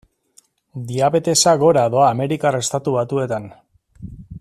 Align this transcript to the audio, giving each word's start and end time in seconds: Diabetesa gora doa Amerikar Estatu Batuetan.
Diabetesa 0.91 1.53
gora 1.65 1.85
doa 1.97 2.09
Amerikar 2.15 2.61
Estatu 2.65 2.97
Batuetan. 2.99 3.51